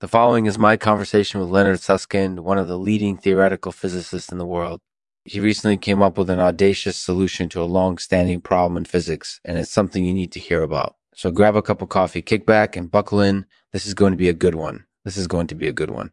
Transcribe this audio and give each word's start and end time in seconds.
The 0.00 0.06
following 0.06 0.46
is 0.46 0.60
my 0.60 0.76
conversation 0.76 1.40
with 1.40 1.48
Leonard 1.48 1.80
Susskind, 1.80 2.44
one 2.44 2.56
of 2.56 2.68
the 2.68 2.78
leading 2.78 3.16
theoretical 3.16 3.72
physicists 3.72 4.30
in 4.30 4.38
the 4.38 4.46
world. 4.46 4.78
He 5.24 5.40
recently 5.40 5.76
came 5.76 6.02
up 6.02 6.16
with 6.16 6.30
an 6.30 6.38
audacious 6.38 6.96
solution 6.96 7.48
to 7.48 7.60
a 7.60 7.64
long 7.64 7.98
standing 7.98 8.40
problem 8.40 8.76
in 8.76 8.84
physics, 8.84 9.40
and 9.44 9.58
it's 9.58 9.72
something 9.72 10.04
you 10.04 10.14
need 10.14 10.30
to 10.30 10.38
hear 10.38 10.62
about. 10.62 10.94
So 11.16 11.32
grab 11.32 11.56
a 11.56 11.62
cup 11.62 11.82
of 11.82 11.88
coffee, 11.88 12.22
kick 12.22 12.46
back, 12.46 12.76
and 12.76 12.88
buckle 12.88 13.20
in. 13.20 13.44
This 13.72 13.86
is 13.86 13.94
going 13.94 14.12
to 14.12 14.16
be 14.16 14.28
a 14.28 14.32
good 14.32 14.54
one. 14.54 14.84
This 15.04 15.16
is 15.16 15.26
going 15.26 15.48
to 15.48 15.56
be 15.56 15.66
a 15.66 15.72
good 15.72 15.90
one. 15.90 16.12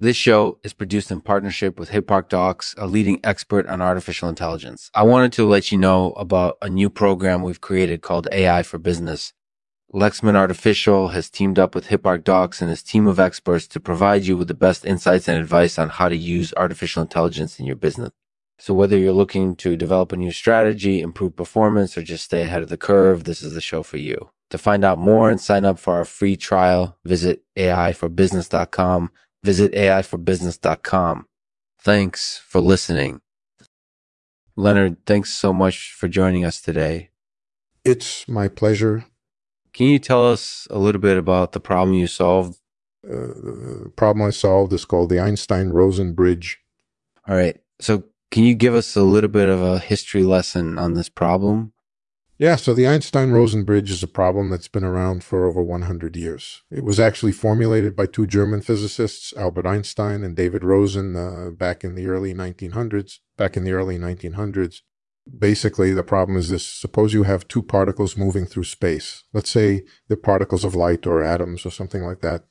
This 0.00 0.16
show 0.16 0.58
is 0.64 0.72
produced 0.72 1.10
in 1.10 1.20
partnership 1.20 1.78
with 1.78 1.90
Hipparch 1.90 2.30
Docs, 2.30 2.74
a 2.78 2.86
leading 2.86 3.20
expert 3.22 3.66
on 3.66 3.82
artificial 3.82 4.30
intelligence. 4.30 4.90
I 4.94 5.02
wanted 5.02 5.34
to 5.34 5.44
let 5.44 5.70
you 5.70 5.76
know 5.76 6.12
about 6.12 6.56
a 6.62 6.70
new 6.70 6.88
program 6.88 7.42
we've 7.42 7.60
created 7.60 8.00
called 8.00 8.26
AI 8.32 8.62
for 8.62 8.78
Business. 8.78 9.34
Lexman 9.94 10.34
Artificial 10.34 11.08
has 11.08 11.30
teamed 11.30 11.58
up 11.58 11.74
with 11.74 11.88
Hipparch 11.88 12.22
Docs 12.22 12.60
and 12.60 12.68
his 12.68 12.82
team 12.82 13.06
of 13.06 13.18
experts 13.18 13.66
to 13.68 13.80
provide 13.80 14.24
you 14.24 14.36
with 14.36 14.48
the 14.48 14.54
best 14.54 14.84
insights 14.84 15.28
and 15.28 15.40
advice 15.40 15.78
on 15.78 15.88
how 15.88 16.10
to 16.10 16.16
use 16.16 16.52
artificial 16.58 17.00
intelligence 17.00 17.58
in 17.58 17.64
your 17.64 17.76
business. 17.76 18.10
So 18.58 18.74
whether 18.74 18.98
you're 18.98 19.12
looking 19.14 19.56
to 19.56 19.76
develop 19.76 20.12
a 20.12 20.16
new 20.16 20.30
strategy, 20.30 21.00
improve 21.00 21.36
performance, 21.36 21.96
or 21.96 22.02
just 22.02 22.24
stay 22.24 22.42
ahead 22.42 22.60
of 22.60 22.68
the 22.68 22.76
curve, 22.76 23.24
this 23.24 23.40
is 23.40 23.54
the 23.54 23.62
show 23.62 23.82
for 23.82 23.96
you. 23.96 24.28
To 24.50 24.58
find 24.58 24.84
out 24.84 24.98
more 24.98 25.30
and 25.30 25.40
sign 25.40 25.64
up 25.64 25.78
for 25.78 25.94
our 25.94 26.04
free 26.04 26.36
trial, 26.36 26.98
visit 27.04 27.42
aiforbusiness.com. 27.56 29.10
Visit 29.42 29.72
aiforbusiness.com. 29.72 31.26
Thanks 31.80 32.42
for 32.46 32.60
listening. 32.60 33.20
Leonard, 34.54 35.06
thanks 35.06 35.32
so 35.32 35.52
much 35.54 35.92
for 35.92 36.08
joining 36.08 36.44
us 36.44 36.60
today. 36.60 37.10
It's 37.84 38.28
my 38.28 38.48
pleasure. 38.48 39.06
Can 39.78 39.86
you 39.86 40.00
tell 40.00 40.28
us 40.28 40.66
a 40.70 40.78
little 40.78 41.00
bit 41.00 41.16
about 41.16 41.52
the 41.52 41.60
problem 41.60 41.94
you 41.94 42.08
solved? 42.08 42.58
Uh, 43.08 43.14
the 43.14 43.92
problem 43.94 44.26
I 44.26 44.30
solved 44.30 44.72
is 44.72 44.84
called 44.84 45.08
the 45.08 45.20
Einstein 45.20 45.68
Rosen 45.68 46.14
bridge. 46.14 46.58
All 47.28 47.36
right. 47.36 47.60
So, 47.78 48.02
can 48.32 48.42
you 48.42 48.56
give 48.56 48.74
us 48.74 48.96
a 48.96 49.02
little 49.02 49.30
bit 49.30 49.48
of 49.48 49.62
a 49.62 49.78
history 49.78 50.24
lesson 50.24 50.78
on 50.78 50.94
this 50.94 51.08
problem? 51.08 51.74
Yeah, 52.38 52.56
so 52.56 52.74
the 52.74 52.88
Einstein 52.88 53.30
Rosen 53.30 53.62
bridge 53.62 53.92
is 53.92 54.02
a 54.02 54.08
problem 54.08 54.50
that's 54.50 54.66
been 54.66 54.82
around 54.82 55.22
for 55.22 55.46
over 55.46 55.62
100 55.62 56.16
years. 56.16 56.64
It 56.72 56.82
was 56.82 56.98
actually 56.98 57.30
formulated 57.30 57.94
by 57.94 58.06
two 58.06 58.26
German 58.26 58.62
physicists, 58.62 59.32
Albert 59.36 59.66
Einstein 59.66 60.24
and 60.24 60.34
David 60.34 60.64
Rosen, 60.64 61.14
uh, 61.14 61.50
back 61.50 61.84
in 61.84 61.94
the 61.94 62.08
early 62.08 62.34
1900s. 62.34 63.20
Back 63.36 63.56
in 63.56 63.62
the 63.62 63.72
early 63.74 63.96
1900s. 63.96 64.80
Basically, 65.36 65.92
the 65.92 66.02
problem 66.02 66.38
is 66.38 66.48
this 66.48 66.66
suppose 66.66 67.12
you 67.12 67.24
have 67.24 67.48
two 67.48 67.62
particles 67.62 68.16
moving 68.16 68.46
through 68.46 68.64
space. 68.64 69.24
Let's 69.32 69.50
say 69.50 69.84
they're 70.06 70.16
particles 70.16 70.64
of 70.64 70.74
light 70.74 71.06
or 71.06 71.22
atoms 71.22 71.66
or 71.66 71.70
something 71.70 72.02
like 72.02 72.20
that. 72.20 72.44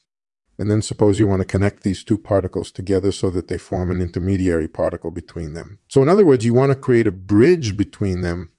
And 0.59 0.71
then 0.71 0.81
suppose 0.81 1.19
you 1.19 1.27
want 1.27 1.41
to 1.41 1.45
connect 1.45 1.83
these 1.83 2.03
two 2.03 2.17
particles 2.17 2.71
together 2.71 3.11
so 3.11 3.29
that 3.29 3.47
they 3.47 3.57
form 3.57 3.91
an 3.91 4.01
intermediary 4.01 4.67
particle 4.67 5.11
between 5.11 5.53
them. 5.53 5.79
So, 5.87 6.01
in 6.01 6.09
other 6.09 6.25
words, 6.25 6.45
you 6.45 6.53
want 6.53 6.71
to 6.71 6.75
create 6.75 7.07
a 7.07 7.11
bridge 7.11 7.77
between 7.77 8.21
them. 8.21 8.51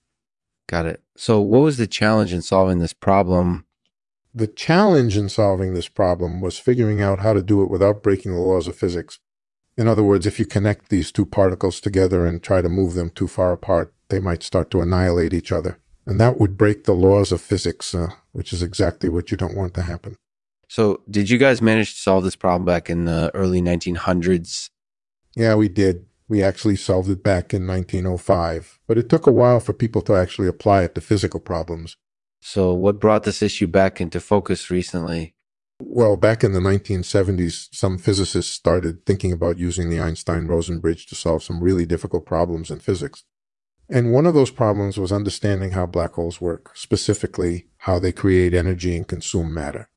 Got 0.68 0.86
it. 0.86 1.02
So, 1.16 1.40
what 1.40 1.60
was 1.60 1.76
the 1.76 1.88
challenge 1.88 2.32
in 2.32 2.42
solving 2.42 2.78
this 2.78 2.92
problem? 2.92 3.66
The 4.34 4.46
challenge 4.46 5.16
in 5.16 5.28
solving 5.28 5.74
this 5.74 5.88
problem 5.88 6.40
was 6.40 6.58
figuring 6.58 7.02
out 7.02 7.20
how 7.20 7.32
to 7.32 7.42
do 7.42 7.62
it 7.62 7.70
without 7.70 8.02
breaking 8.02 8.32
the 8.32 8.40
laws 8.40 8.68
of 8.68 8.76
physics. 8.76 9.18
In 9.76 9.88
other 9.88 10.02
words, 10.02 10.26
if 10.26 10.38
you 10.38 10.44
connect 10.44 10.90
these 10.90 11.10
two 11.10 11.24
particles 11.24 11.80
together 11.80 12.26
and 12.26 12.42
try 12.42 12.60
to 12.62 12.68
move 12.68 12.94
them 12.94 13.10
too 13.10 13.26
far 13.26 13.52
apart, 13.52 13.92
they 14.08 14.20
might 14.20 14.42
start 14.42 14.70
to 14.70 14.80
annihilate 14.80 15.32
each 15.32 15.52
other. 15.52 15.78
And 16.06 16.18
that 16.20 16.40
would 16.40 16.56
break 16.56 16.84
the 16.84 16.94
laws 16.94 17.32
of 17.32 17.40
physics, 17.40 17.94
uh, 17.94 18.08
which 18.32 18.52
is 18.52 18.62
exactly 18.62 19.08
what 19.08 19.30
you 19.30 19.36
don't 19.36 19.56
want 19.56 19.74
to 19.74 19.82
happen. 19.82 20.16
So, 20.68 21.02
did 21.10 21.30
you 21.30 21.38
guys 21.38 21.62
manage 21.62 21.94
to 21.94 22.00
solve 22.00 22.24
this 22.24 22.36
problem 22.36 22.64
back 22.64 22.90
in 22.90 23.04
the 23.04 23.30
early 23.34 23.60
1900s? 23.60 24.70
Yeah, 25.34 25.54
we 25.54 25.68
did. 25.68 26.06
We 26.28 26.42
actually 26.42 26.76
solved 26.76 27.08
it 27.08 27.22
back 27.22 27.54
in 27.54 27.66
1905, 27.66 28.78
but 28.86 28.98
it 28.98 29.08
took 29.08 29.26
a 29.26 29.32
while 29.32 29.60
for 29.60 29.72
people 29.72 30.02
to 30.02 30.14
actually 30.14 30.48
apply 30.48 30.82
it 30.82 30.94
to 30.94 31.00
physical 31.00 31.40
problems. 31.40 31.96
So, 32.40 32.72
what 32.72 33.00
brought 33.00 33.24
this 33.24 33.42
issue 33.42 33.66
back 33.66 34.00
into 34.00 34.20
focus 34.20 34.70
recently? 34.70 35.34
Well, 35.80 36.16
back 36.16 36.42
in 36.42 36.52
the 36.52 36.60
1970s, 36.60 37.68
some 37.72 37.98
physicists 37.98 38.52
started 38.52 39.06
thinking 39.06 39.32
about 39.32 39.58
using 39.58 39.90
the 39.90 40.00
Einstein 40.00 40.46
Rosen 40.46 40.80
bridge 40.80 41.06
to 41.06 41.14
solve 41.14 41.42
some 41.42 41.62
really 41.62 41.86
difficult 41.86 42.26
problems 42.26 42.70
in 42.70 42.80
physics. 42.80 43.24
And 43.90 44.12
one 44.12 44.26
of 44.26 44.34
those 44.34 44.50
problems 44.50 44.98
was 44.98 45.12
understanding 45.12 45.70
how 45.70 45.86
black 45.86 46.12
holes 46.12 46.40
work, 46.40 46.72
specifically 46.74 47.68
how 47.78 47.98
they 47.98 48.12
create 48.12 48.52
energy 48.52 48.96
and 48.96 49.08
consume 49.08 49.54
matter. 49.54 49.88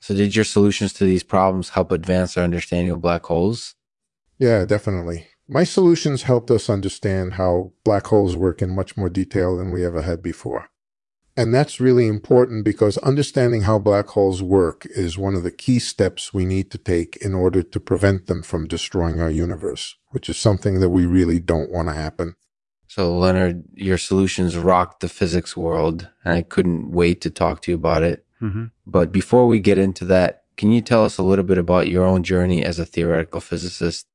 So, 0.00 0.14
did 0.14 0.36
your 0.36 0.44
solutions 0.44 0.92
to 0.94 1.04
these 1.04 1.24
problems 1.24 1.70
help 1.70 1.90
advance 1.92 2.36
our 2.36 2.44
understanding 2.44 2.90
of 2.90 3.02
black 3.02 3.24
holes? 3.26 3.74
Yeah, 4.38 4.64
definitely. 4.64 5.26
My 5.48 5.64
solutions 5.64 6.22
helped 6.22 6.50
us 6.50 6.70
understand 6.70 7.34
how 7.34 7.72
black 7.84 8.06
holes 8.06 8.36
work 8.36 8.62
in 8.62 8.74
much 8.74 8.96
more 8.96 9.10
detail 9.10 9.56
than 9.56 9.72
we 9.72 9.84
ever 9.84 10.02
had 10.02 10.22
before. 10.22 10.70
And 11.36 11.52
that's 11.52 11.80
really 11.80 12.06
important 12.06 12.64
because 12.64 12.98
understanding 12.98 13.62
how 13.62 13.78
black 13.78 14.08
holes 14.08 14.42
work 14.42 14.86
is 14.90 15.18
one 15.18 15.34
of 15.34 15.42
the 15.42 15.50
key 15.50 15.78
steps 15.78 16.32
we 16.32 16.44
need 16.44 16.70
to 16.70 16.78
take 16.78 17.16
in 17.16 17.34
order 17.34 17.62
to 17.62 17.80
prevent 17.80 18.26
them 18.26 18.42
from 18.42 18.68
destroying 18.68 19.20
our 19.20 19.30
universe, 19.30 19.96
which 20.10 20.28
is 20.28 20.36
something 20.36 20.80
that 20.80 20.90
we 20.90 21.04
really 21.04 21.40
don't 21.40 21.70
want 21.70 21.88
to 21.88 21.94
happen. 21.94 22.36
So, 22.90 23.16
Leonard, 23.16 23.62
your 23.72 23.98
solutions 23.98 24.56
rocked 24.56 24.98
the 24.98 25.08
physics 25.08 25.56
world, 25.56 26.08
and 26.24 26.34
I 26.34 26.42
couldn't 26.42 26.90
wait 26.90 27.20
to 27.20 27.30
talk 27.30 27.62
to 27.62 27.70
you 27.70 27.76
about 27.76 28.02
it. 28.02 28.26
Mm-hmm. 28.42 28.64
But 28.84 29.12
before 29.12 29.46
we 29.46 29.60
get 29.60 29.78
into 29.78 30.04
that, 30.06 30.42
can 30.56 30.72
you 30.72 30.80
tell 30.80 31.04
us 31.04 31.16
a 31.16 31.22
little 31.22 31.44
bit 31.44 31.56
about 31.56 31.86
your 31.86 32.04
own 32.04 32.24
journey 32.24 32.64
as 32.64 32.80
a 32.80 32.84
theoretical 32.84 33.40
physicist? 33.40 34.08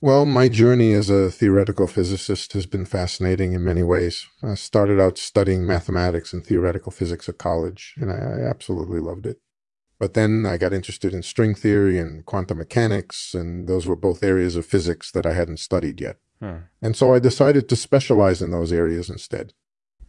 Well, 0.00 0.26
my 0.26 0.48
journey 0.48 0.92
as 0.92 1.08
a 1.08 1.30
theoretical 1.30 1.86
physicist 1.86 2.52
has 2.54 2.66
been 2.66 2.84
fascinating 2.84 3.52
in 3.52 3.62
many 3.62 3.84
ways. 3.84 4.26
I 4.42 4.54
started 4.54 4.98
out 4.98 5.18
studying 5.18 5.64
mathematics 5.64 6.32
and 6.32 6.44
theoretical 6.44 6.90
physics 6.90 7.28
at 7.28 7.38
college, 7.38 7.94
and 7.96 8.10
I 8.10 8.16
absolutely 8.50 8.98
loved 8.98 9.26
it. 9.26 9.38
But 10.00 10.14
then 10.14 10.44
I 10.44 10.56
got 10.56 10.72
interested 10.72 11.14
in 11.14 11.22
string 11.22 11.54
theory 11.54 11.96
and 12.00 12.26
quantum 12.26 12.58
mechanics, 12.58 13.34
and 13.34 13.68
those 13.68 13.86
were 13.86 13.94
both 13.94 14.24
areas 14.24 14.56
of 14.56 14.66
physics 14.66 15.12
that 15.12 15.26
I 15.26 15.32
hadn't 15.34 15.60
studied 15.60 16.00
yet. 16.00 16.16
Hmm. 16.40 16.56
And 16.82 16.96
so 16.96 17.14
I 17.14 17.18
decided 17.18 17.68
to 17.68 17.76
specialize 17.76 18.42
in 18.42 18.50
those 18.50 18.72
areas 18.72 19.08
instead. 19.08 19.52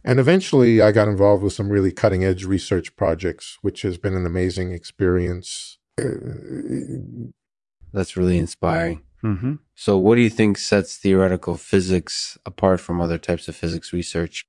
And 0.04 0.20
eventually 0.20 0.80
I 0.80 0.92
got 0.92 1.08
involved 1.08 1.42
with 1.42 1.52
some 1.52 1.70
really 1.70 1.92
cutting 1.92 2.24
edge 2.24 2.44
research 2.44 2.94
projects, 2.96 3.58
which 3.62 3.82
has 3.82 3.98
been 3.98 4.14
an 4.14 4.26
amazing 4.26 4.72
experience. 4.72 5.78
That's 7.92 8.16
really 8.16 8.38
inspiring. 8.38 9.02
Mm-hmm. 9.24 9.54
So, 9.74 9.98
what 9.98 10.14
do 10.14 10.20
you 10.20 10.30
think 10.30 10.58
sets 10.58 10.96
theoretical 10.96 11.56
physics 11.56 12.38
apart 12.46 12.80
from 12.80 13.00
other 13.00 13.18
types 13.18 13.48
of 13.48 13.56
physics 13.56 13.92
research? 13.92 14.46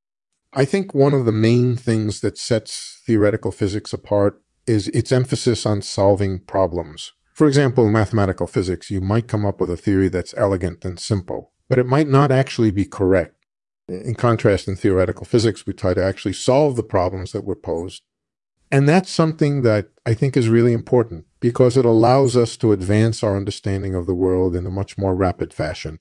I 0.54 0.66
think 0.66 0.94
one 0.94 1.14
of 1.14 1.26
the 1.26 1.32
main 1.32 1.76
things 1.76 2.22
that 2.22 2.38
sets 2.38 3.02
theoretical 3.06 3.52
physics 3.52 3.94
apart 3.94 4.42
is 4.68 4.88
its 4.90 5.12
emphasis 5.12 5.66
on 5.66 5.82
solving 5.82 6.40
problems. 6.40 7.14
For 7.34 7.48
example, 7.48 7.88
in 7.88 7.94
mathematical 7.94 8.48
physics, 8.48 8.92
you 8.92 9.02
might 9.02 9.28
come 9.28 9.46
up 9.46 9.62
with 9.62 9.70
a 9.70 9.78
theory 9.78 10.10
that's 10.10 10.34
elegant 10.38 10.84
and 10.86 11.00
simple, 11.00 11.54
but 11.70 11.80
it 11.80 11.86
might 11.86 12.08
not 12.08 12.32
actually 12.32 12.72
be 12.72 12.86
correct. 12.86 13.36
In 13.88 14.16
contrast, 14.16 14.68
in 14.68 14.76
theoretical 14.76 15.26
physics, 15.26 15.66
we 15.66 15.74
try 15.74 15.94
to 15.94 16.04
actually 16.04 16.34
solve 16.34 16.76
the 16.76 16.84
problems 16.84 17.32
that 17.32 17.44
were 17.44 17.56
posed. 17.56 18.04
And 18.72 18.88
that's 18.88 19.10
something 19.10 19.64
that 19.64 19.90
I 20.06 20.14
think 20.14 20.38
is 20.38 20.50
really 20.50 20.74
important 20.74 21.26
because 21.40 21.76
it 21.76 21.86
allows 21.86 22.38
us 22.38 22.56
to 22.58 22.72
advance 22.72 23.24
our 23.24 23.36
understanding 23.36 23.96
of 23.96 24.06
the 24.06 24.14
world 24.14 24.56
in 24.56 24.66
a 24.66 24.72
much 24.72 24.98
more 24.98 25.16
rapid 25.16 25.54
fashion. 25.54 26.00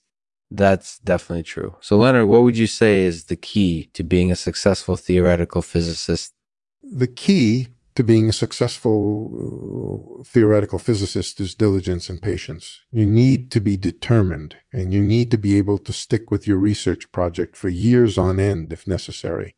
That's 0.50 0.98
definitely 0.98 1.44
true. 1.44 1.76
So, 1.80 1.96
Leonard, 1.96 2.28
what 2.28 2.42
would 2.42 2.56
you 2.56 2.66
say 2.66 3.02
is 3.02 3.24
the 3.24 3.36
key 3.36 3.90
to 3.92 4.02
being 4.02 4.30
a 4.30 4.36
successful 4.36 4.96
theoretical 4.96 5.62
physicist? 5.62 6.34
The 6.82 7.06
key 7.06 7.68
to 7.98 8.04
being 8.04 8.28
a 8.28 8.32
successful 8.32 10.20
uh, 10.20 10.22
theoretical 10.22 10.78
physicist 10.78 11.40
is 11.40 11.52
diligence 11.52 12.08
and 12.08 12.22
patience. 12.22 12.82
You 12.92 13.04
need 13.04 13.50
to 13.50 13.60
be 13.60 13.76
determined 13.76 14.54
and 14.72 14.94
you 14.94 15.02
need 15.02 15.32
to 15.32 15.36
be 15.36 15.58
able 15.58 15.78
to 15.78 15.92
stick 15.92 16.30
with 16.30 16.46
your 16.46 16.58
research 16.58 17.10
project 17.10 17.56
for 17.56 17.68
years 17.68 18.16
on 18.16 18.38
end 18.38 18.72
if 18.72 18.86
necessary. 18.86 19.56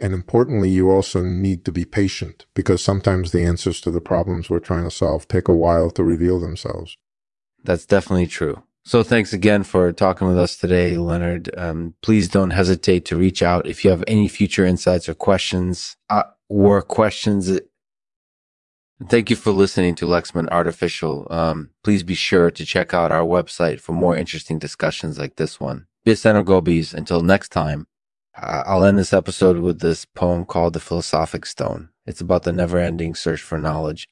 And 0.00 0.12
importantly, 0.12 0.68
you 0.68 0.90
also 0.90 1.22
need 1.22 1.64
to 1.64 1.70
be 1.70 1.84
patient 1.84 2.46
because 2.54 2.82
sometimes 2.82 3.30
the 3.30 3.44
answers 3.44 3.80
to 3.82 3.92
the 3.92 4.00
problems 4.00 4.50
we're 4.50 4.58
trying 4.58 4.82
to 4.82 4.90
solve 4.90 5.28
take 5.28 5.46
a 5.46 5.54
while 5.54 5.92
to 5.92 6.02
reveal 6.02 6.40
themselves. 6.40 6.96
That's 7.62 7.86
definitely 7.86 8.26
true. 8.26 8.64
So 8.84 9.04
thanks 9.04 9.32
again 9.32 9.62
for 9.62 9.92
talking 9.92 10.26
with 10.26 10.38
us 10.38 10.56
today, 10.56 10.96
Leonard. 10.96 11.56
Um, 11.56 11.94
please 12.02 12.26
don't 12.26 12.50
hesitate 12.50 13.04
to 13.04 13.16
reach 13.16 13.44
out 13.44 13.68
if 13.68 13.84
you 13.84 13.90
have 13.90 14.02
any 14.08 14.26
future 14.26 14.64
insights 14.64 15.08
or 15.08 15.14
questions 15.14 15.96
uh, 16.10 16.24
or 16.48 16.82
questions 16.82 17.48
Thank 19.04 19.28
you 19.28 19.36
for 19.36 19.50
listening 19.50 19.94
to 19.96 20.06
Lexman 20.06 20.48
Artificial. 20.48 21.26
Um, 21.28 21.70
please 21.84 22.02
be 22.02 22.14
sure 22.14 22.50
to 22.50 22.64
check 22.64 22.94
out 22.94 23.12
our 23.12 23.26
website 23.26 23.78
for 23.78 23.92
more 23.92 24.16
interesting 24.16 24.58
discussions 24.58 25.18
like 25.18 25.36
this 25.36 25.60
one. 25.60 25.86
Be 26.04 26.12
a 26.12 26.16
center 26.16 26.42
gobies. 26.42 26.94
Until 26.94 27.22
next 27.22 27.50
time, 27.50 27.88
I'll 28.34 28.84
end 28.84 28.98
this 28.98 29.12
episode 29.12 29.58
with 29.58 29.80
this 29.80 30.06
poem 30.06 30.46
called 30.46 30.72
The 30.72 30.80
Philosophic 30.80 31.44
Stone. 31.44 31.90
It's 32.06 32.22
about 32.22 32.44
the 32.44 32.52
never 32.52 32.78
ending 32.78 33.14
search 33.14 33.42
for 33.42 33.58
knowledge. 33.58 34.08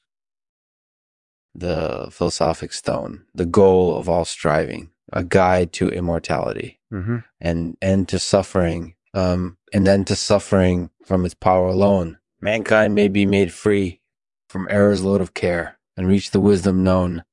The 1.55 2.09
Philosophic 2.11 2.71
Stone, 2.71 3.25
the 3.33 3.45
goal 3.45 3.97
of 3.97 4.07
all 4.07 4.25
striving, 4.25 4.91
a 5.11 5.23
guide 5.23 5.73
to 5.73 5.89
immortality 5.89 6.79
mm-hmm. 6.93 7.19
and 7.39 7.77
end 7.81 8.09
to 8.09 8.19
suffering, 8.19 8.95
um, 9.13 9.57
and 9.73 9.87
end 9.87 10.07
to 10.07 10.15
suffering 10.15 10.91
from 11.03 11.25
its 11.25 11.33
power 11.33 11.67
alone. 11.67 12.19
Mankind 12.41 12.93
may 12.93 13.07
be 13.07 13.25
made 13.25 13.53
free 13.53 14.01
from 14.55 14.69
error's 14.69 15.03
load 15.03 15.19
of 15.19 15.33
care 15.33 15.77
and 15.97 16.07
reach 16.07 16.31
the 16.31 16.39
wisdom 16.39 16.81
known 16.81 17.25